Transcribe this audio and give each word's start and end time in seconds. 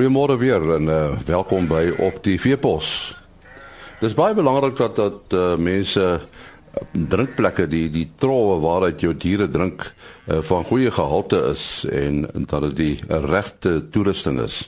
Goeiemôre 0.00 0.38
weer 0.40 0.62
en 0.74 0.86
uh, 0.88 0.98
welkom 1.28 1.66
by 1.68 1.90
op 2.00 2.22
die 2.24 2.38
Veepos. 2.40 3.10
Dis 4.00 4.14
baie 4.16 4.32
belangrik 4.32 4.78
dat 4.78 4.96
dat 4.96 5.34
uh, 5.36 5.58
mense 5.60 6.00
uh, 6.00 6.86
drinkplekke 7.12 7.66
die 7.68 7.90
die 7.92 8.06
troue 8.16 8.56
waaruit 8.64 9.04
jou 9.04 9.12
diere 9.12 9.50
drink 9.52 9.84
uh, 9.84 10.38
van 10.40 10.64
goeie 10.64 10.88
gehalte 10.88 11.42
is 11.50 11.84
en, 11.84 12.24
en 12.32 12.48
dat 12.48 12.70
dit 12.70 12.76
die 12.80 13.20
regte 13.28 13.76
toerusting 13.92 14.40
is. 14.40 14.62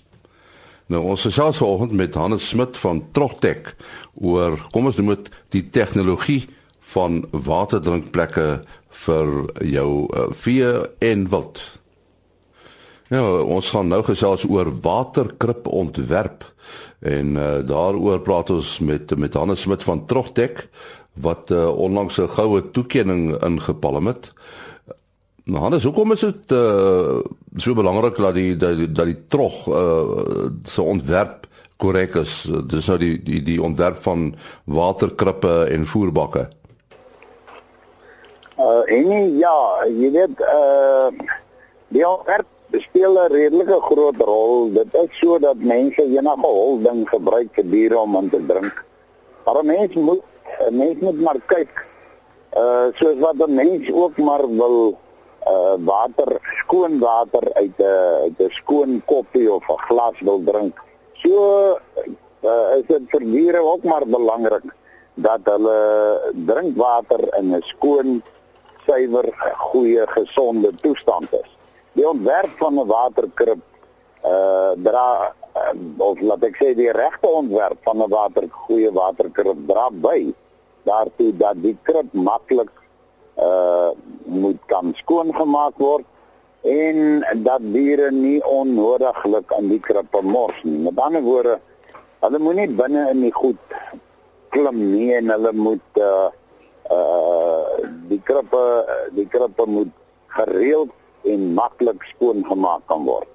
Nou 0.93 1.01
ons 1.15 1.25
gesels 1.25 1.65
vanoggend 1.65 1.97
met 1.97 2.21
Hannes 2.21 2.53
Smit 2.53 2.77
van 2.85 3.01
Trogtek 3.17 3.73
oor 4.21 4.61
kom 4.69 4.93
ons 4.93 5.01
noem 5.01 5.15
dit 5.15 5.33
die 5.57 5.69
tegnologie 5.81 6.43
van 6.93 7.23
waterdrinkplekke 7.33 8.51
vir 9.07 9.39
jou 9.65 9.93
uh, 10.13 10.29
vee 10.45 10.75
en 11.01 11.31
wild. 11.33 11.65
Ja, 13.13 13.21
ons 13.45 13.69
gaan 13.75 13.91
nou 13.93 13.99
gesels 14.07 14.47
oor 14.49 14.71
waterkrip 14.81 15.67
ontwerp 15.69 16.47
en 17.05 17.35
uh, 17.37 17.49
daaroor 17.69 18.23
praat 18.25 18.51
ons 18.55 18.69
met 18.81 19.11
met 19.21 19.35
Hannes 19.37 19.61
Smit 19.61 19.83
van 19.85 20.07
Trogtek 20.09 20.63
wat 21.21 21.51
uh, 21.53 21.67
onlangs 21.77 22.17
'n 22.17 22.31
goue 22.33 22.63
toekenning 22.71 23.37
ingepalm 23.45 24.07
het. 24.09 24.33
Nou 25.45 25.61
Hannes, 25.61 25.85
hoekom 25.85 26.13
is 26.13 26.25
dit 26.25 26.53
uh, 26.57 27.19
so 27.57 27.75
belangrik 27.75 28.17
dat 28.17 28.35
die 28.35 28.57
dat 28.57 28.77
die, 28.77 28.93
dat 28.93 29.07
die 29.07 29.21
trog 29.29 29.67
uh, 29.69 30.49
se 30.65 30.83
ontwerp 30.83 31.47
korrek 31.77 32.15
is? 32.15 32.49
Dis 32.67 32.87
nou 32.87 32.99
die 32.99 33.23
die 33.23 33.43
die 33.43 33.63
ontwerp 33.63 34.01
van 34.09 34.35
waterkrippe 34.65 35.69
en 35.69 35.85
voerbakke. 35.87 36.49
Uh 38.57 38.81
en 38.89 39.37
ja, 39.37 39.85
jy 40.01 40.11
weet 40.17 40.41
uh 40.41 41.13
die 41.93 42.09
ontwerp 42.09 42.52
speel 42.81 43.19
'n 43.19 43.33
redelike 43.33 43.81
groot 43.81 44.17
rol. 44.17 44.73
Dit 44.73 44.95
is 44.95 45.19
sodat 45.19 45.57
mense 45.57 46.03
enige 46.03 46.47
holding 46.47 47.09
gebruik 47.09 47.49
vir 47.53 47.65
diere 47.71 47.99
om 47.99 48.17
in 48.17 48.31
te 48.31 48.41
drink. 48.47 48.85
Maar 49.45 49.61
'n 49.63 49.67
mens 49.67 49.95
moet 49.95 50.23
'n 50.69 50.77
mens 50.77 51.01
moet 51.01 51.21
maar 51.21 51.41
kyk 51.47 51.87
uh 52.57 52.87
soos 52.95 53.19
wat 53.19 53.37
'n 53.37 53.55
mens 53.55 53.93
ook 53.93 54.17
maar 54.17 54.45
wil 54.49 54.99
uh 55.47 55.77
water, 55.85 56.39
skoon 56.41 56.99
water 56.99 57.45
uit 57.53 57.79
'n 57.79 57.85
uit 58.25 58.39
'n 58.39 58.51
skoon 58.51 59.03
koppie 59.05 59.53
of 59.53 59.69
'n 59.69 59.83
glas 59.89 60.21
wil 60.21 60.41
drink. 60.45 60.81
So 61.13 61.33
uh 62.41 62.77
is 62.79 62.87
dit 62.87 63.03
vir 63.07 63.21
diere 63.21 63.61
ook 63.61 63.83
maar 63.83 64.07
belangrik 64.07 64.65
dat 65.15 65.41
hulle 65.45 65.81
drinkwater 66.47 67.23
in 67.39 67.55
'n 67.55 67.63
skoon, 67.63 68.23
suiwer, 68.87 69.29
goeie, 69.57 70.07
gesonde 70.07 70.71
toestand 70.81 71.33
is 71.33 71.51
die 71.93 72.09
ontwerp 72.09 72.55
van 72.59 72.79
'n 72.79 72.87
waterkrib 72.87 73.61
uh 74.25 74.73
dra 74.87 75.35
uh, 75.57 75.75
of 75.99 76.21
laat 76.21 76.45
ek 76.45 76.57
sê 76.57 76.75
die 76.75 76.93
regte 76.93 77.29
ontwerp 77.29 77.79
van 77.85 78.03
'n 78.03 78.11
water 78.11 78.47
goeie 78.67 78.93
waterkrib 78.93 79.59
dra 79.67 79.91
by 79.91 80.35
daartoe 80.85 81.33
dat 81.37 81.63
die 81.63 81.77
krib 81.83 82.13
maklik 82.13 82.71
uh 83.37 83.91
moet 84.27 84.61
kan 84.67 84.93
skoongemaak 84.97 85.77
word 85.79 86.07
en 86.63 87.25
dat 87.43 87.63
diere 87.75 88.11
nie 88.11 88.41
onnodiglik 88.45 89.53
aan 89.53 89.69
die 89.69 89.81
krib 89.81 90.15
mors 90.23 90.63
nie. 90.63 90.79
Met 90.79 90.99
ander 90.99 91.23
woorde, 91.23 91.59
hulle 92.23 92.39
moenie 92.39 92.69
binne 92.71 93.09
in 93.11 93.21
die 93.21 93.35
goed 93.35 93.59
klim 94.55 94.79
nie 94.93 95.11
en 95.17 95.31
hulle 95.35 95.53
moet 95.53 96.01
uh 96.01 96.31
uh 96.93 97.89
die 98.11 98.21
krippe 98.23 98.63
die 99.17 99.27
krippe 99.27 99.67
moet 99.67 99.93
gereeld 100.37 100.93
en 101.25 101.53
maklik 101.55 102.03
skoongemaak 102.03 102.87
kan 102.87 103.05
word. 103.05 103.29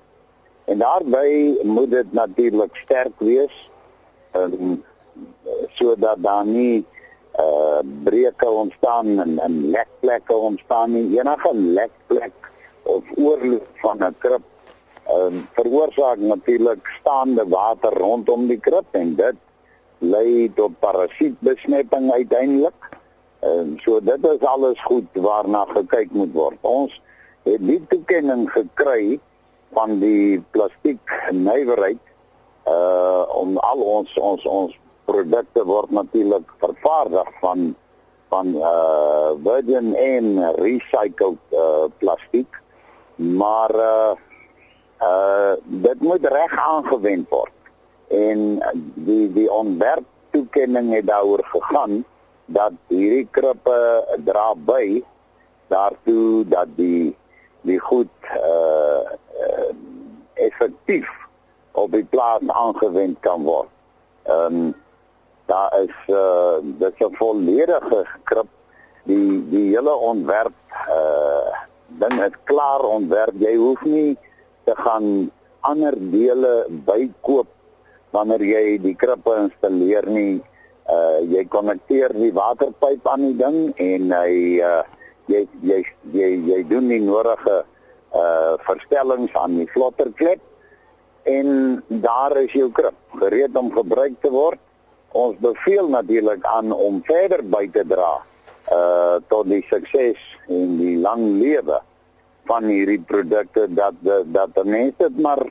En 0.65 0.77
daarbey 0.77 1.57
moet 1.63 1.91
dit 1.91 2.13
natuurlik 2.13 2.75
sterk 2.75 3.15
wees 3.23 3.55
en 4.31 4.83
sodat 5.79 6.23
daar 6.23 6.45
nie 6.45 6.85
uh 7.39 7.79
breuke 8.03 8.49
ontstaan 8.49 9.19
en 9.19 9.39
en 9.39 9.69
lekplekke 9.69 10.33
ontstaan 10.33 10.91
nie. 10.91 11.19
Enige 11.19 11.53
lekplek 11.53 12.51
of 12.83 13.03
oorloop 13.15 13.67
van 13.83 13.97
'n 14.03 14.15
krib 14.17 14.43
um, 15.09 15.47
veroorsaak 15.53 16.17
natuurlik 16.17 16.87
staande 16.99 17.47
water 17.47 17.93
rondom 17.93 18.47
die 18.47 18.59
krib 18.59 18.85
en 18.91 19.15
dit 19.15 19.35
lei 19.97 20.51
tot 20.55 20.79
parasietbesmetting 20.79 22.11
uiteindelik. 22.11 22.89
En 23.39 23.77
so 23.83 23.99
dit 24.03 24.25
is 24.25 24.39
alles 24.39 24.83
goed 24.83 25.07
waarna 25.13 25.65
gekyk 25.65 26.11
moet 26.11 26.33
word. 26.33 26.57
Ons 26.61 27.01
het 27.47 27.63
die 27.63 27.79
toekenning 27.87 28.45
gekry 28.51 29.19
van 29.75 29.99
die 30.03 30.43
plastiek 30.51 31.15
nywerheid 31.31 32.01
uh 32.67 33.23
om 33.39 33.57
al 33.63 33.83
ons 33.97 34.15
ons 34.19 34.45
ons 34.45 34.73
produkte 35.07 35.63
word 35.63 35.91
natuurlik 35.95 36.47
vervaardig 36.63 37.29
van 37.43 37.69
van 38.31 38.55
uh 38.55 39.31
virgin 39.43 39.93
en 39.95 40.25
recycled 40.59 41.39
uh 41.55 41.87
plastiek. 41.99 42.59
Maar 43.15 43.75
uh 43.75 44.13
uh 45.01 45.53
dit 45.63 46.01
moet 46.01 46.25
reg 46.25 46.57
aangewend 46.59 47.29
word. 47.29 47.55
En 48.07 48.59
die 49.07 49.31
die 49.33 49.51
ontwerp 49.51 50.05
toekenning 50.35 50.91
het 50.93 51.07
daaroor 51.07 51.43
gegaan 51.53 52.03
dat 52.45 52.75
hierdie 52.87 53.27
krippe 53.31 53.79
dra 54.25 54.51
by 54.55 55.03
daartoe 55.67 56.43
dat 56.47 56.67
die 56.75 57.15
die 57.67 57.79
goed 57.79 58.31
uh, 58.33 59.03
uh 59.43 59.69
effektief 60.37 61.07
op 61.77 61.91
die 61.91 62.05
plaas 62.05 62.43
aangewend 62.47 63.17
kan 63.25 63.43
word. 63.45 63.71
Ehm 64.27 64.59
um, 64.59 64.75
daar 65.47 65.71
is 65.81 65.95
uh 66.11 66.59
dit 66.61 66.93
is 66.93 67.07
'n 67.07 67.15
volledige 67.15 67.99
skrip 68.13 68.49
die 69.03 69.49
die 69.49 69.67
hele 69.75 69.95
ontwerp 69.95 70.57
uh 70.89 71.51
ding 71.87 72.23
is 72.23 72.35
klaar 72.43 72.83
ontwerp. 72.83 73.35
Jy 73.39 73.55
hoef 73.55 73.81
nie 73.83 74.17
te 74.63 74.75
gaan 74.75 75.31
ander 75.59 75.95
dele 76.11 76.65
bykoop 76.69 77.47
wanneer 78.11 78.43
jy 78.43 78.77
die 78.81 78.95
krippe 78.95 79.35
installeer 79.35 80.05
nie. 80.09 80.43
Uh 80.91 81.19
jy 81.33 81.45
konnekteer 81.47 82.13
die 82.13 82.33
waterpyp 82.33 83.07
aan 83.07 83.23
die 83.29 83.37
ding 83.43 83.59
en 83.75 84.11
hy 84.11 84.59
uh 84.59 84.83
jy 85.27 85.47
jy 85.61 85.81
jy 86.13 86.29
jy 86.49 86.61
doen 86.69 86.87
die 86.91 87.01
nodige 87.03 87.63
uh 88.15 88.53
verstellings 88.67 89.33
aan 89.35 89.57
die 89.59 89.67
vlotterklep 89.71 90.39
en 91.27 91.83
daar 92.03 92.37
is 92.39 92.53
jou 92.55 92.69
krip 92.71 92.95
gereed 93.19 93.57
om 93.59 93.67
gebruik 93.75 94.15
te 94.23 94.31
word. 94.31 94.59
Ons 95.11 95.35
beveel 95.43 95.89
natuurlik 95.91 96.45
aan 96.47 96.71
om 96.71 97.01
verder 97.07 97.43
by 97.43 97.65
te 97.73 97.83
dra 97.87 98.13
uh 98.71 99.19
tot 99.31 99.47
die 99.51 99.63
sukses 99.67 100.19
en 100.47 100.77
die 100.79 100.95
lang 101.03 101.23
lewe 101.41 101.81
van 102.47 102.67
hierdie 102.71 103.01
produkte 103.03 103.67
dat 103.75 103.95
dat 104.31 104.63
mense 104.63 104.95
dit 105.03 105.19
maar 105.23 105.43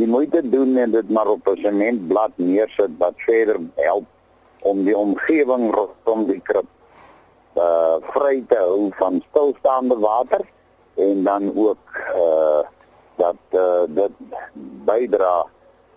die 0.00 0.08
moeite 0.08 0.40
doen 0.48 0.76
en 0.80 0.92
dit 0.96 1.08
maar 1.10 1.28
op 1.28 1.48
'n 1.48 1.60
sementblad 1.60 2.32
neersit 2.36 2.92
wat 2.98 3.14
verder 3.16 3.60
help 3.74 4.06
om 4.62 4.84
die 4.84 4.96
omgewing 4.96 5.72
rondom 5.74 6.26
die 6.26 6.40
krip 6.40 6.68
uh 7.54 7.96
vry 8.14 8.44
te 8.48 8.56
hou 8.56 8.90
van 8.98 9.22
stilstaande 9.28 9.98
water 9.98 10.40
en 10.94 11.24
dan 11.24 11.52
ook 11.56 12.02
uh 12.16 12.62
dat 13.20 13.36
uh, 13.52 13.84
dit 13.88 14.12
bydra 14.88 15.44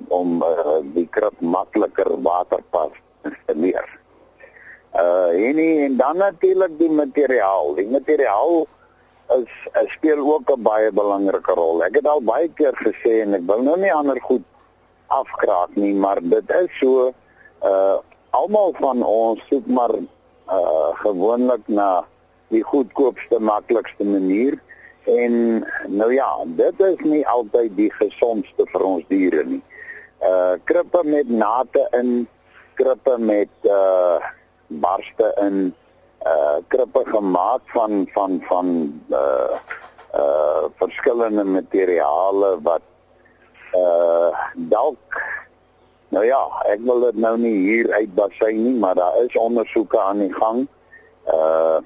om 0.08 0.42
uh, 0.44 0.80
die 0.96 1.08
krip 1.08 1.40
makliker 1.40 2.10
waterpas 2.22 2.96
te 3.24 3.56
leer. 3.56 3.88
Uh 4.94 5.32
en 5.32 5.58
en 5.58 5.98
dan 5.98 6.18
natuurlik 6.18 6.78
die 6.78 6.92
materiaal. 6.92 7.74
Die 7.76 7.88
materiaal 7.90 8.68
is, 9.38 9.54
is 9.84 9.92
speel 9.92 10.20
ook 10.34 10.52
'n 10.52 10.62
baie 10.62 10.92
belangrike 10.92 11.54
rol. 11.54 11.84
Ek 11.84 11.96
het 11.96 12.08
al 12.08 12.22
baie 12.22 12.50
keer 12.54 12.76
gesê 12.76 13.22
en 13.22 13.34
ek 13.34 13.48
wil 13.48 13.62
nou 13.64 13.78
nie 13.80 13.94
ander 13.94 14.20
goed 14.22 14.44
afkraak 15.08 15.76
nie, 15.76 15.94
maar 15.94 16.20
dit 16.22 16.50
is 16.50 16.78
so 16.80 17.14
uh 17.64 17.98
almal 18.34 18.74
van 18.80 19.04
ons 19.04 19.42
soek 19.50 19.66
maar 19.66 19.94
uh 20.52 20.92
gewoonlik 21.04 21.68
na 21.68 22.06
die 22.54 22.64
goedkoopste 22.64 23.40
maklikste 23.40 24.06
manier. 24.06 24.60
En 25.04 25.66
nou 25.88 26.14
ja 26.14 26.30
dit 26.46 26.80
is 26.80 27.00
nie 27.04 27.24
altyd 27.28 27.76
die 27.76 27.92
gesondste 27.92 28.68
vir 28.72 28.86
ons 28.88 29.08
diere 29.12 29.44
nie. 29.44 29.62
Uh 30.24 30.56
krippe 30.64 31.04
met 31.04 31.30
nate 31.30 31.88
in 32.00 32.28
krippe 32.80 33.18
met 33.20 33.52
uh 33.68 34.20
barste 34.68 35.34
in 35.44 35.74
uh 36.26 36.58
krippe 36.68 37.04
gemaak 37.06 37.62
van 37.76 38.08
van 38.14 38.40
van 38.48 38.68
uh 39.10 39.60
uh 40.16 40.64
verskillende 40.80 41.44
materiale 41.44 42.58
wat 42.62 42.86
uh 43.76 44.32
dalk 44.56 44.98
Nou 46.14 46.22
ja, 46.26 46.42
ek 46.70 46.84
wil 46.86 47.00
dit 47.08 47.16
nou 47.24 47.34
nie 47.42 47.56
hier 47.64 47.88
uitbasy 47.96 48.52
nie, 48.54 48.76
maar 48.78 48.94
daar 49.00 49.16
is 49.24 49.34
ondersoeke 49.40 49.98
aan 49.98 50.22
die 50.22 50.34
gang 50.36 50.68
uh 51.34 51.82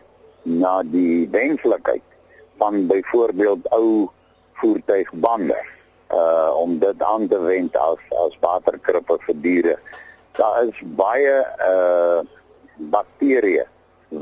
na 0.47 0.79
die 0.87 1.27
wenslikheid 1.31 2.03
van 2.59 2.85
byvoorbeeld 2.87 3.67
ou 3.75 4.07
voertuigbande 4.59 5.57
uh 6.15 6.51
om 6.59 6.77
dit 6.79 7.03
aan 7.03 7.27
te 7.27 7.39
wend 7.39 7.75
as 7.77 8.03
as 8.25 8.37
waterkrippe 8.43 9.17
vir 9.25 9.39
diere. 9.47 9.75
Daar 10.39 10.59
is 10.67 10.83
baie 10.99 11.35
uh 11.71 12.19
bakterieë 12.95 13.67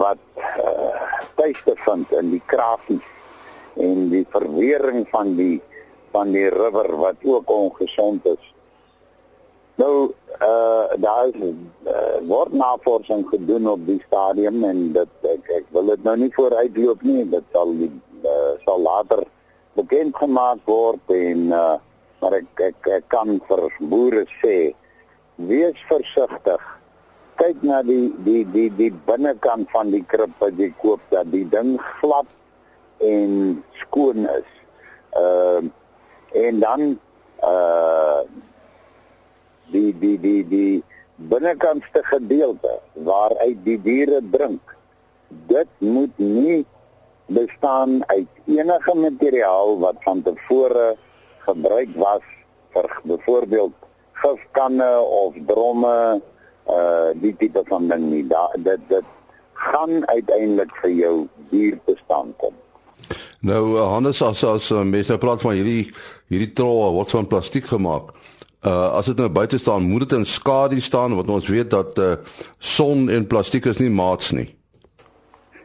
wat 0.02 0.22
uh 0.38 1.06
tuiste 1.42 1.78
vind 1.86 2.14
in 2.22 2.34
die 2.38 2.44
krafies 2.46 3.14
en 3.74 4.10
die 4.14 4.26
verwering 4.34 5.08
van 5.14 5.34
die 5.38 5.62
van 6.14 6.34
die 6.34 6.50
river 6.50 6.94
wat 6.98 7.26
ook 7.26 7.50
ongesond 7.50 8.26
is. 8.38 8.55
Nou 9.76 10.12
uh 10.42 10.88
daar 11.00 11.28
is 11.28 11.36
uh, 11.42 12.20
word 12.28 12.54
navorsing 12.54 13.26
gedoen 13.28 13.68
op 13.68 13.86
die 13.88 14.02
stadium 14.08 14.64
en 14.64 14.92
dit 14.96 15.28
ek, 15.32 15.50
ek 15.58 15.66
wil 15.76 15.92
dit 15.92 16.04
nou 16.04 16.16
nie 16.20 16.32
vooruitloop 16.36 17.04
nie, 17.08 17.26
dit 17.32 17.44
sal 17.56 17.74
die, 17.80 17.92
uh, 18.24 18.54
sal 18.64 18.80
later 18.84 19.24
bekend 19.76 20.16
gemaak 20.16 20.64
word 20.72 21.16
en 21.16 21.52
uh 21.52 21.76
maar 22.24 22.38
ek 22.40 22.64
ek, 22.70 22.88
ek 22.88 23.10
kan 23.12 23.36
vir 23.50 23.66
boere 23.92 24.24
sê 24.40 24.56
wees 25.50 25.82
versigtig. 25.90 26.64
Kyk 27.36 27.60
na 27.68 27.82
die 27.84 28.08
die 28.24 28.46
die 28.56 28.70
die 28.80 28.92
binnekant 29.08 29.68
van 29.76 29.92
die 29.92 30.04
krib 30.08 30.32
wat 30.40 30.56
jy 30.60 30.72
koop 30.80 31.04
dat 31.12 31.28
die 31.36 31.44
ding 31.52 31.76
glad 32.00 32.32
en 33.04 33.60
skoon 33.84 34.24
is. 34.24 34.52
Ehm 35.20 35.68
uh, 35.68 35.74
en 36.36 36.60
dan 36.60 36.82
uh 37.44 38.24
die 39.76 39.92
die 40.04 40.16
die 40.28 40.44
die 40.52 40.84
binnekantste 41.32 42.04
gedeelte 42.12 42.80
waaruit 43.08 43.60
die 43.68 43.80
diere 43.90 44.22
drink 44.32 44.76
dit 45.52 45.68
moet 45.80 46.18
nie 46.18 46.66
bestaan 47.26 48.04
uit 48.08 48.28
enige 48.46 48.96
materiaal 48.96 49.80
wat 49.80 49.96
van 50.08 50.22
tevore 50.22 50.94
gebruik 51.48 51.90
was 51.96 52.24
vir 52.76 52.90
byvoorbeeld 53.04 53.74
gifkanne 54.22 54.92
of 55.00 55.34
dromme 55.48 56.22
uh 56.66 57.10
die 57.22 57.36
tipe 57.38 57.62
van 57.70 57.88
ding 57.88 58.10
nie. 58.10 58.24
Da, 58.28 58.50
dit 58.58 58.82
dit 58.90 59.10
gaan 59.54 60.08
uiteindelik 60.10 60.72
vir 60.82 60.92
jou 60.92 61.16
dier 61.52 61.80
bestaan 61.86 62.34
kom. 62.42 62.54
Nou 63.46 63.78
Hannes 63.78 64.22
as 64.26 64.44
as 64.44 64.70
mense 64.72 65.18
praat 65.22 65.42
van 65.42 65.58
hierdie 65.60 65.92
hierdie 66.34 66.54
troue 66.58 66.92
wat 66.98 67.14
van 67.14 67.28
plastiek 67.30 67.68
gemaak 67.70 68.14
Uh 68.64 68.92
as 68.98 69.06
dit 69.06 69.18
nou 69.18 69.30
buite 69.30 69.58
staan, 69.58 69.84
moet 69.84 70.00
dit 70.00 70.12
in 70.18 70.26
skadu 70.26 70.80
staan 70.82 71.16
want 71.16 71.30
ons 71.30 71.48
weet 71.48 71.70
dat 71.70 71.98
uh 71.98 72.16
son 72.58 73.10
en 73.10 73.28
plastiek 73.28 73.66
is 73.66 73.78
nie 73.78 73.90
maats 73.90 74.32
nie. 74.32 74.56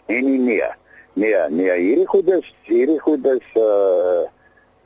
Nee 0.06 0.22
nee 0.22 0.38
nee. 0.38 0.70
Nee, 1.12 1.34
nee, 1.50 1.72
hierdie 1.74 2.06
goed 2.06 2.28
is 2.30 2.46
hierdie 2.62 3.00
goed 3.02 3.26
is 3.26 3.46
uh 3.58 4.26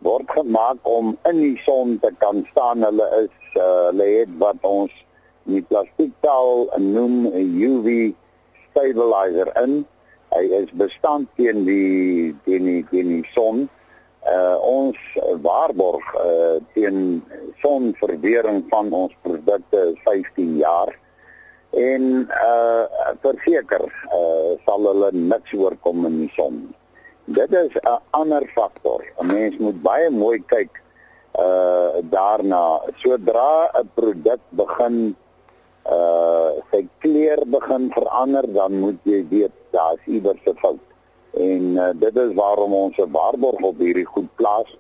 word 0.05 0.31
gemaak 0.33 0.81
om 0.83 1.17
in 1.29 1.41
die 1.41 1.57
son 1.65 1.99
te 2.01 2.11
kan 2.19 2.47
staan. 2.51 2.83
Hulle 2.83 3.09
is 3.23 3.57
uh 3.61 3.89
hulle 3.91 4.09
het 4.19 4.33
wat 4.41 4.61
ons 4.63 4.93
die 5.45 5.63
plastiektaal 5.63 6.71
noem 6.81 7.29
'n 7.29 7.61
UV 7.69 8.13
stabilizer 8.71 9.53
in. 9.63 9.85
Hy 10.35 10.45
is 10.63 10.73
bestand 10.73 11.29
teen 11.37 11.65
die 11.65 12.35
teen 12.45 12.65
die 12.65 12.85
teen 12.91 13.09
die 13.09 13.27
son 13.35 13.69
uh, 14.25 14.57
ons 14.61 14.99
waarborg 15.43 16.05
uh, 16.15 16.57
teen 16.75 17.23
sonverwering 17.65 18.65
van 18.69 18.93
ons 18.93 19.17
produkte 19.25 19.83
15 20.05 20.57
jaar 20.61 20.93
en 21.75 22.29
uh 22.45 22.85
verseker 23.25 23.85
uh 24.19 24.55
sal 24.67 24.89
hulle 24.91 25.11
niks 25.13 25.57
oorkom 25.57 26.07
in 26.11 26.21
die 26.25 26.33
son. 26.37 26.63
Dit 27.25 27.53
is 27.53 27.73
'n 27.81 27.99
ander 28.21 28.45
faktor. 28.55 29.05
'n 29.19 29.27
Mens 29.27 29.57
moet 29.59 29.83
baie 29.83 30.11
mooi 30.11 30.39
kyk 30.47 30.83
uh 31.41 32.05
daarna. 32.17 32.81
Sodra 33.03 33.71
'n 33.73 33.91
produk 33.95 34.41
begin 34.63 35.17
uh 35.97 36.51
sy 36.71 36.87
kleur 36.99 37.41
begin 37.47 37.91
verander, 37.93 38.45
dan 38.53 38.79
moet 38.79 39.01
jy 39.03 39.25
weet 39.29 39.57
daar's 39.71 40.03
iewers 40.07 40.45
'n 40.47 40.59
fout 40.63 40.85
en 41.35 41.63
uh, 41.77 41.91
dit 41.99 42.17
is 42.17 42.35
waarom 42.35 42.73
ons 42.73 42.97
'n 42.97 43.11
waarborg 43.11 43.61
op 43.61 43.79
hierdie 43.79 44.07
goed 44.07 44.29
plaas. 44.35 44.79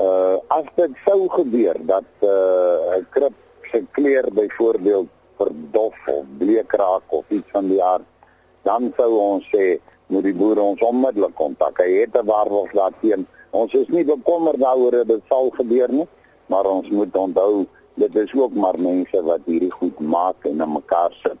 Uh 0.00 0.36
as 0.48 0.66
dit 0.76 0.92
sou 1.04 1.28
gebeur 1.28 1.76
dat 1.86 2.08
uh 2.24 2.96
'n 2.98 3.06
krip 3.10 3.36
se 3.70 3.84
kleur 3.90 4.26
byvoorbeeld 4.32 5.08
verdof 5.36 5.96
of 6.06 6.24
bleek 6.38 6.72
raak 6.72 7.02
of 7.08 7.24
iets 7.28 7.50
van 7.50 7.68
die 7.68 7.82
aard, 7.82 8.08
dan 8.62 8.92
sou 8.96 9.12
ons 9.18 9.44
sê 9.54 9.78
moet 10.06 10.24
die 10.24 10.34
boere 10.34 10.60
ons 10.60 10.80
onmiddellik 10.82 11.34
kontak. 11.34 11.78
Hy 11.78 11.90
het 12.00 12.16
'n 12.16 12.26
waarborg 12.26 12.72
daarteen. 12.72 13.26
Ons 13.50 13.72
is 13.74 13.88
nie 13.88 14.04
bekommerd 14.04 14.58
daaroor 14.58 14.90
dat 14.90 15.08
dit 15.08 15.22
sal 15.28 15.50
gebeur 15.50 15.92
nie, 15.92 16.08
maar 16.46 16.64
ons 16.64 16.88
moet 16.88 17.16
onthou 17.16 17.66
dit 17.94 18.14
is 18.16 18.32
ook 18.34 18.54
maar 18.54 18.78
mense 18.78 19.22
wat 19.22 19.40
hierdie 19.44 19.70
goed 19.70 19.98
maak 20.00 20.44
en 20.44 20.62
aan 20.62 20.72
mekaar 20.72 21.12
sit. 21.22 21.38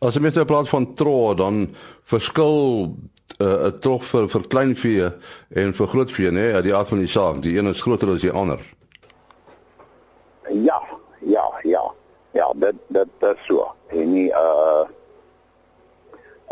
As 0.00 0.14
jy 0.14 0.20
met 0.20 0.36
'n 0.36 0.44
plaas 0.44 0.68
van 0.68 0.94
tro 0.94 1.34
dan 1.34 1.74
verskil 2.04 2.94
uh, 3.36 3.68
'n 3.68 3.78
trog 3.80 4.04
vir 4.04 4.28
vir 4.28 4.48
kleinvee 4.48 5.12
en 5.48 5.74
vir 5.74 5.86
grootvee 5.86 6.30
nê, 6.30 6.52
nee, 6.52 6.62
die 6.62 6.74
aard 6.74 6.88
van 6.88 6.98
die 6.98 7.12
saak, 7.12 7.42
die 7.42 7.56
een 7.58 7.66
is 7.66 7.82
groter 7.82 8.08
as 8.14 8.20
die 8.20 8.32
ander. 8.32 8.60
Ja, 10.48 10.82
ja, 11.20 11.46
ja. 11.62 11.84
Ja, 12.32 12.52
dit 12.54 12.76
dit 12.86 13.08
is 13.18 13.46
so. 13.46 13.64
En 13.88 14.12
nie 14.12 14.28
uh 14.30 14.84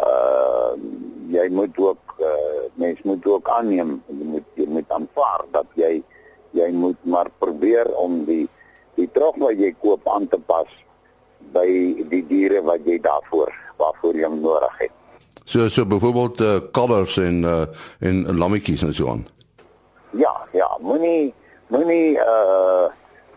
uh 0.00 0.73
jy 1.31 1.49
moet 1.52 1.78
ook 1.78 2.17
uh 2.20 2.64
mens 2.75 3.02
moet 3.02 3.26
ook 3.26 3.49
aanneem, 3.49 4.02
jy 4.06 4.25
moet 4.32 4.49
jy 4.55 4.67
moet 4.67 4.90
aanvaar 4.99 5.44
dat 5.52 5.69
jy 5.75 6.02
jy 6.56 6.70
moet 6.73 7.05
maar 7.05 7.31
probeer 7.38 7.93
om 7.94 8.25
die 8.25 8.49
die 8.96 9.08
trog 9.12 9.37
wat 9.38 9.61
jy 9.61 9.75
koop 9.81 10.08
aan 10.08 10.28
te 10.32 10.40
pas 10.49 10.70
by 11.52 11.69
die 12.11 12.25
diere 12.26 12.62
wat 12.64 12.88
jy 12.88 12.96
daarvoor 13.05 13.52
waarvoor 13.76 14.17
jy 14.17 14.25
hom 14.25 14.40
nodig 14.40 14.78
het. 14.81 14.96
So 15.47 15.69
so 15.69 15.87
byvoorbeeld 15.87 16.41
uh, 16.41 16.59
kalvers 16.75 17.17
en 17.23 17.43
uh, 17.47 17.67
en 17.99 18.37
lammetjies 18.39 18.83
en 18.83 18.95
so 18.95 19.09
aan. 19.09 19.27
Ja, 20.11 20.33
ja, 20.53 20.67
moenie 20.81 21.35
moenie 21.67 22.19
uh 22.19 22.87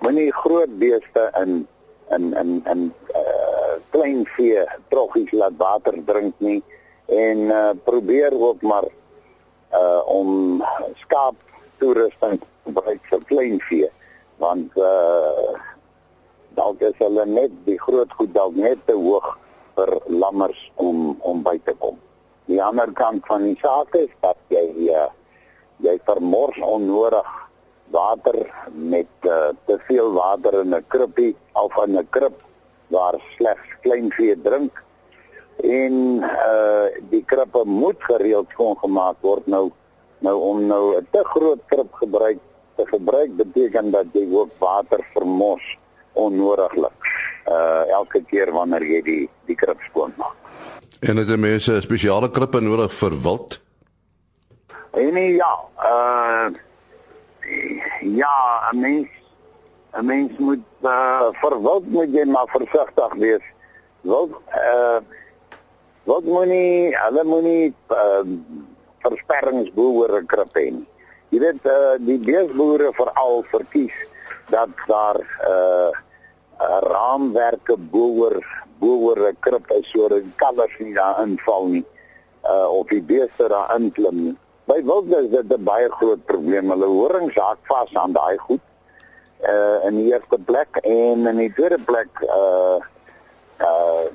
moenie 0.01 0.33
groot 0.33 0.77
beeste 0.79 1.29
in 1.41 1.67
in 2.09 2.33
in 2.33 2.61
in 2.65 2.93
uh 3.13 3.75
klein 3.89 4.25
vee 4.25 4.63
troggies 4.89 5.31
laat 5.31 5.57
water 5.57 5.93
drink 6.05 6.33
nie 6.37 6.63
en 7.05 7.37
uh 7.37 7.69
probeer 7.83 8.33
ook 8.33 8.61
maar 8.61 8.87
uh 9.73 10.01
om 10.05 10.63
skaap 11.03 11.35
toerusting 11.77 12.41
gebruik 12.63 13.01
vir 13.11 13.25
klein 13.25 13.59
vee 13.69 13.89
want 14.41 14.77
uh 14.77 15.53
dalk 16.57 16.81
is 16.81 16.97
hulle 16.97 17.25
net 17.25 17.53
die 17.69 17.77
groot 17.85 18.17
goed 18.17 18.33
dalk 18.33 18.55
net 18.55 18.81
te 18.85 18.97
hoog 18.97 19.37
vir 19.79 19.95
lammers 20.21 20.59
om 20.75 21.15
om 21.31 21.43
by 21.43 21.57
te 21.63 21.75
kom. 21.83 21.97
Die 22.49 22.59
ander 22.63 22.91
kant 22.97 23.25
van 23.29 23.45
die 23.47 23.57
saak 23.61 23.95
is 23.99 24.11
dat 24.25 24.39
jy 24.53 24.65
uh, 24.89 25.07
jy 25.85 25.95
vermors 26.07 26.59
onnodig 26.65 27.29
water 27.93 28.37
met 28.73 29.29
uh, 29.29 29.51
te 29.69 29.77
veel 29.87 30.11
water 30.17 30.59
in 30.61 30.75
'n 30.75 30.85
krippie 30.93 31.35
of 31.63 31.77
in 31.85 31.97
'n 31.97 32.07
krip 32.09 32.37
waar 32.89 33.17
slegs 33.37 33.69
kleinvee 33.83 34.35
drink. 34.47 34.83
En 35.63 35.95
uh 36.23 36.85
die 37.11 37.23
krippe 37.31 37.63
moet 37.65 38.03
gereeld 38.11 38.49
skoongemaak 38.55 39.17
word. 39.21 39.47
Nou 39.47 39.71
nou 40.19 40.37
om 40.51 40.67
nou 40.67 40.97
'n 40.97 41.07
te 41.11 41.23
groot 41.23 41.61
krip 41.71 41.93
gebruik 41.93 42.39
te 42.75 42.85
gebruik 42.85 43.35
beteken 43.35 43.91
dat 43.91 44.07
jy 44.13 44.25
ook 44.31 44.51
water 44.59 45.01
vermors 45.13 45.77
onnodiglik 46.13 47.18
uh 47.47 47.83
elke 47.99 48.23
keer 48.29 48.51
wanneer 48.51 48.83
jy 48.83 49.01
die 49.01 49.29
die 49.45 49.55
krib 49.55 49.81
skoon 49.81 50.13
maak. 50.17 50.35
En 50.99 51.17
het 51.17 51.27
jy 51.27 51.37
mense 51.37 51.81
spesiale 51.81 52.29
krippe 52.31 52.59
nodig 52.61 52.93
vir 52.93 53.15
wild? 53.23 53.61
En 54.91 55.13
nee, 55.13 55.35
ja, 55.35 55.53
uh 55.91 56.49
ja, 58.01 58.35
'n 58.71 58.79
mens 58.79 59.07
'n 59.93 60.05
mens 60.05 60.37
moet 60.37 60.65
uh 60.81 61.29
vir 61.41 61.61
wild 61.61 61.87
moet 61.87 62.13
jy 62.13 62.25
maar 62.25 62.47
versigtig 62.47 63.13
wees. 63.13 63.45
Wild 64.01 64.31
uh 64.55 64.99
wat 66.03 66.23
moenie, 66.23 66.95
hulle 66.97 67.23
moenie 67.23 67.73
uh 67.89 68.23
versperrings 68.99 69.71
bo 69.73 69.83
oor 70.01 70.21
'n 70.21 70.25
krib 70.25 70.53
hê 70.53 70.69
nie. 70.71 70.87
Jy 71.29 71.39
weet 71.39 71.65
uh 71.65 71.95
die 71.99 72.19
beesboere 72.19 72.91
veral 72.93 73.43
verkies 73.51 73.95
dat 74.49 74.69
daar 74.87 75.19
uh 75.47 75.91
uh, 76.59 76.79
raamwerke 76.83 77.77
boor 77.91 78.39
boor 78.79 79.19
'n 79.27 79.37
krip 79.39 79.71
is 79.71 79.89
sodat 79.91 80.23
die 80.23 80.35
kalvers 80.35 80.75
nie 80.79 80.93
daar 80.93 81.23
inval 81.23 81.67
nie 81.67 81.85
uh 82.43 82.69
of 82.79 82.87
die 82.87 83.01
beeste 83.01 83.47
daar 83.47 83.75
inklim 83.75 84.23
nie. 84.23 84.37
By 84.65 84.83
wilde 84.83 85.17
is 85.23 85.29
dit 85.29 85.53
'n 85.57 85.63
baie 85.63 85.89
groot 85.89 86.25
probleem. 86.25 86.69
Hulle 86.69 86.85
horings 86.85 87.35
haak 87.35 87.59
vas 87.67 87.93
aan 87.93 88.13
daai 88.13 88.37
goed. 88.37 88.61
Uh 89.41 89.85
in 89.87 89.95
die 89.95 90.11
eerste 90.11 90.39
plek 90.45 90.77
en 90.83 91.27
in 91.27 91.37
die 91.37 91.53
tweede 91.53 91.79
plek 91.79 92.11
uh 92.21 92.79
uh 93.59 94.07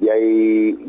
jy 0.00 0.20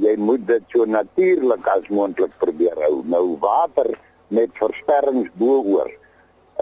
jy 0.06 0.16
moet 0.18 0.48
dit 0.48 0.64
so 0.68 0.86
natuurlik 0.86 1.68
as 1.68 1.88
moontlik 1.90 2.38
probeer 2.38 2.78
hou. 2.86 3.02
Nou 3.06 3.38
water 3.40 3.98
met 4.28 4.50
versperrings 4.54 5.30
bo 5.34 5.62
oor 5.62 5.92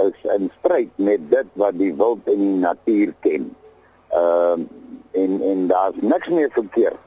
is 0.01 0.31
in 0.35 0.51
stryd 0.59 0.89
met 0.95 1.29
dit 1.29 1.45
wat 1.53 1.77
die 1.77 1.93
wild 1.93 2.27
in 2.27 2.39
die 2.39 2.59
natuur 2.63 3.13
ken. 3.19 3.55
Ehm 4.09 4.61
uh, 4.61 4.81
en 5.13 5.41
en 5.41 5.67
daar's 5.67 5.97
niks 6.01 6.27
meer 6.27 6.49
verkeerd 6.51 6.97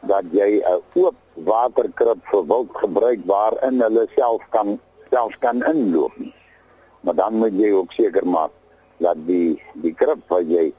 dat 0.00 0.24
jy 0.32 0.62
'n 0.64 0.80
oop 0.94 1.16
waterkrib 1.34 2.20
vir 2.32 2.46
wild 2.46 2.72
gebruik 2.72 3.20
waarin 3.24 3.80
hulle 3.80 4.06
self 4.16 4.42
kan 4.50 4.80
self 5.10 5.38
kan 5.38 5.64
inloop. 5.64 6.12
Maar 7.00 7.14
dan 7.14 7.34
moet 7.34 7.52
jy 7.52 7.72
ook 7.72 7.92
seker 7.92 8.26
maak 8.26 8.50
dat 8.96 9.16
die 9.26 9.62
die 9.74 9.94
krib 9.94 10.20
wat 10.28 10.48
jy 10.48 10.72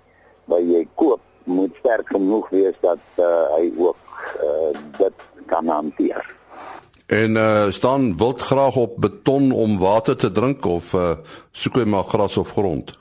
wat 0.46 0.62
jy 0.62 0.88
koop 0.96 1.22
moet 1.44 1.76
sterk 1.80 2.08
genoeg 2.08 2.50
wees 2.50 2.76
dat 2.82 3.02
uh, 3.18 3.46
hy 3.56 3.72
ook 3.78 3.98
uh, 4.44 4.74
dit 4.98 5.14
kan 5.46 5.68
hanteer. 5.68 6.41
En 7.12 7.36
uh 7.36 7.72
staan 7.72 8.18
wild 8.18 8.42
graag 8.42 8.76
op 8.76 8.94
beton 8.98 9.52
om 9.52 9.80
water 9.80 10.18
te 10.18 10.32
drink 10.32 10.66
of 10.66 10.94
uh 10.94 11.10
soek 11.52 11.76
hy 11.82 11.84
maar 11.84 12.06
gras 12.08 12.38
of 12.40 12.54
grond? 12.56 12.94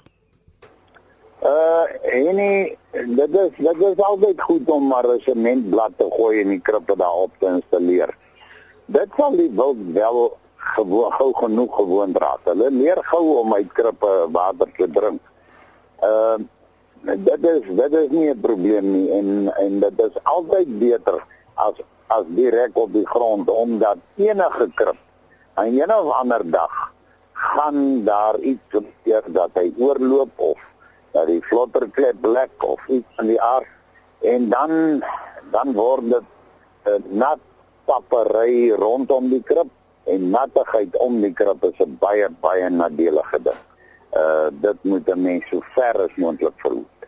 Uh 1.43 1.85
en 2.15 2.35
nee, 2.35 2.79
dit 2.91 3.37
is 3.43 3.53
dit 3.57 3.85
is 3.91 4.03
altyd 4.03 4.43
goed 4.43 4.71
om 4.71 4.87
maar 4.87 5.07
'n 5.07 5.23
sementblad 5.27 5.93
te 5.97 6.09
gooi 6.17 6.41
in 6.41 6.49
die 6.49 6.61
krippe 6.61 6.97
daarop 6.97 7.31
te 7.39 7.47
installeer. 7.47 8.11
Dit 8.87 9.15
sal 9.17 9.37
die 9.37 9.51
wild 9.55 9.79
wel 9.93 10.37
gewoon 10.57 11.13
gou 11.13 11.31
genoeg 11.35 11.75
gewoond 11.77 12.19
raak. 12.19 12.43
Hulle 12.45 12.71
leer 12.71 12.99
gou 13.13 13.39
om 13.39 13.55
uit 13.55 13.73
krippe 13.73 14.27
water 14.33 14.73
te 14.77 14.91
drink. 14.91 15.23
Uh 16.03 16.37
dit 17.29 17.47
is 17.55 17.63
dit 17.77 17.93
is 17.93 18.11
nie 18.11 18.29
'n 18.35 18.41
probleem 18.41 18.91
nie 18.93 19.11
en 19.11 19.55
en 19.55 19.81
dit 19.81 20.03
is 20.09 20.23
altyd 20.23 20.79
beter 20.79 21.23
as 21.55 21.79
as 22.17 22.27
direk 22.39 22.77
op 22.79 22.93
die 22.93 23.07
grond 23.07 23.51
omdat 23.51 23.99
enige 24.17 24.71
krip 24.75 24.99
aan 25.55 25.75
een 25.79 25.95
of 25.95 26.15
ander 26.21 26.43
dag 26.51 26.93
gaan 27.33 28.05
daar 28.05 28.39
iets 28.39 28.67
gebeur 28.69 29.25
dat 29.27 29.51
hy 29.55 29.71
oorloop 29.79 30.33
of 30.37 30.61
dat 31.13 31.27
die 31.27 31.43
vlotterklep 31.43 32.27
lek 32.27 32.65
of 32.65 32.89
iets 32.89 33.07
van 33.17 33.27
die 33.27 33.41
aard 33.41 33.71
en 34.21 34.49
dan 34.49 35.05
dan 35.51 35.73
word 35.75 36.11
dit 36.11 36.27
'n 36.85 37.19
nat 37.23 37.41
papery 37.85 38.71
rondom 38.73 39.31
die 39.31 39.43
krip 39.43 39.71
en 40.05 40.31
nattigheid 40.31 40.97
om 40.97 41.21
die 41.21 41.33
krip 41.33 41.65
is 41.65 41.79
'n 41.85 41.97
baie 42.01 42.29
baie 42.41 42.71
nadelige 42.71 43.39
ding. 43.43 43.61
Uh 44.21 44.49
dit 44.51 44.79
moet 44.85 45.09
'n 45.09 45.23
mens 45.23 45.45
so 45.51 45.61
ver 45.75 45.97
as 46.05 46.15
moontlik 46.17 46.57
verhoed. 46.57 47.00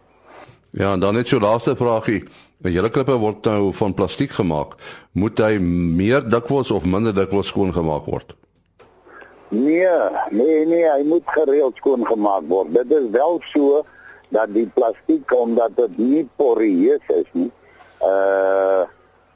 Ja, 0.72 0.92
en 0.92 1.00
dan 1.00 1.14
net 1.14 1.28
so 1.28 1.40
laaste 1.40 1.76
vraagie. 1.76 2.24
'n 2.62 2.68
Hele 2.72 2.88
klippe 2.88 3.16
word 3.18 3.44
nou 3.44 3.72
van 3.72 3.94
plastiek 3.94 4.30
gemaak. 4.30 4.74
Moet 5.12 5.38
hy 5.38 5.58
meer 5.58 6.28
dikwels 6.28 6.70
of 6.70 6.84
minder 6.84 7.14
dikwels 7.14 7.48
skoon 7.48 7.72
gemaak 7.72 8.04
word? 8.04 8.34
Nee, 9.48 9.88
nee, 10.30 10.66
nee, 10.66 10.86
hy 10.88 11.02
moet 11.04 11.26
gereeld 11.26 11.76
skoon 11.76 12.06
gemaak 12.06 12.46
word. 12.48 12.72
Dit 12.74 12.92
is 12.92 13.10
wel 13.10 13.40
so 13.52 13.82
dat 14.28 14.54
die 14.54 14.66
plastiek 14.74 15.34
omdat 15.36 15.76
dit 15.76 15.98
nie 15.98 16.28
poreus 16.36 17.04
is 17.08 17.28
nie, 17.32 17.50
uh 18.00 18.84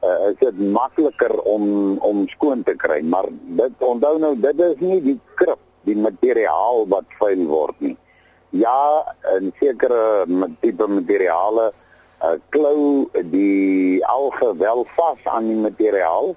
uh 0.06 0.32
dit 0.40 0.58
makliker 0.72 1.36
om 1.42 1.98
om 1.98 2.24
skoon 2.28 2.62
te 2.62 2.76
kry, 2.76 3.02
maar 3.02 3.28
dit 3.60 3.72
onthou 3.78 4.18
nou 4.18 4.32
dit 4.40 4.60
is 4.70 4.80
nie 4.80 5.02
die 5.02 5.20
krip, 5.34 5.60
die 5.84 5.96
materiaal 5.96 6.86
wat 6.88 7.04
vuil 7.20 7.44
word 7.50 7.80
nie. 7.80 7.96
Ja, 8.56 9.04
'n 9.40 9.52
sekere 9.60 10.24
tipe 10.60 10.86
materiale 10.86 11.72
uh, 12.22 12.36
klou 12.48 13.08
die 13.30 14.04
alge 14.06 14.56
wel 14.56 14.86
vas 14.96 15.20
aan 15.24 15.48
die 15.50 15.60
materiaal. 15.68 16.34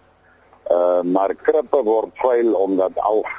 Uh 0.72 1.02
maar 1.02 1.34
krippe 1.36 1.84
word 1.84 2.12
vuil 2.22 2.54
omdat 2.54 2.98
alg 2.98 3.30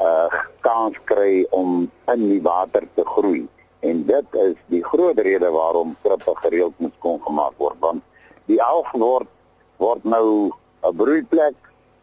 uh 0.00 0.28
kans 0.60 0.98
kry 1.04 1.46
om 1.50 1.90
in 2.12 2.28
die 2.28 2.42
water 2.42 2.88
te 2.94 3.04
groei. 3.04 3.46
En 3.80 4.04
dit 4.06 4.34
is 4.46 4.56
die 4.66 4.84
groot 4.84 5.18
rede 5.18 5.50
waarom 5.50 5.96
krippe 6.02 6.34
gereeld 6.42 6.74
moet 6.76 6.94
skoon 6.98 7.20
gemaak 7.22 7.54
word 7.56 7.78
want 7.80 8.02
die 8.50 8.62
alg 8.62 8.90
word 8.92 9.28
word 9.76 10.04
nou 10.04 10.50
'n 10.82 10.96
broeiplek 10.96 11.56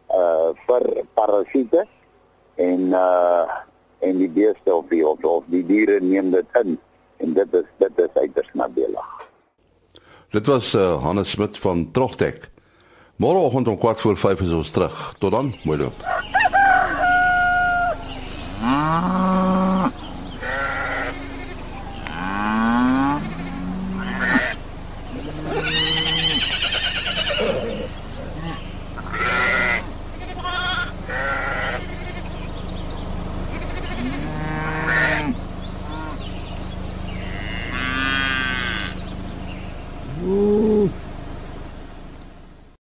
uh 0.08 0.50
vir 0.66 1.04
parasiete 1.14 1.86
en 2.56 2.92
uh 2.92 3.44
en 4.00 4.18
die 4.18 4.28
beestelsel 4.28 5.16
of 5.22 5.44
die 5.52 5.64
diere 5.66 6.00
neem 6.00 6.30
dit 6.30 6.60
in 6.62 6.78
en 7.20 7.34
dit 7.36 7.54
is 7.54 7.68
dit 7.78 7.98
is 8.04 8.14
uiters 8.14 8.50
nadelig. 8.52 9.28
Dit 10.30 10.46
was 10.46 10.74
uh, 10.74 11.02
Hannes 11.02 11.30
Smit 11.30 11.58
van 11.58 11.90
Trogtek. 11.92 12.50
Môreoggend 13.20 13.68
om 13.68 13.78
4:45 13.78 14.46
is 14.46 14.52
ons 14.52 14.70
terug. 14.70 15.14
Tot 15.18 15.30
dan, 15.30 15.54
mooi 15.64 15.78
loop. 15.78 16.06
Ah. 18.62 19.29